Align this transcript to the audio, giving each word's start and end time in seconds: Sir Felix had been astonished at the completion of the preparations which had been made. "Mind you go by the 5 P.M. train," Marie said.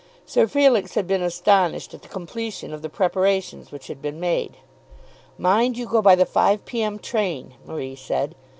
Sir 0.25 0.47
Felix 0.47 0.95
had 0.95 1.05
been 1.05 1.21
astonished 1.21 1.93
at 1.93 2.01
the 2.01 2.07
completion 2.07 2.73
of 2.73 2.81
the 2.81 2.89
preparations 2.89 3.71
which 3.71 3.85
had 3.85 4.01
been 4.01 4.19
made. 4.19 4.57
"Mind 5.37 5.77
you 5.77 5.85
go 5.85 6.01
by 6.01 6.15
the 6.15 6.25
5 6.25 6.65
P.M. 6.65 6.97
train," 6.97 7.53
Marie 7.67 7.95
said. 7.95 8.33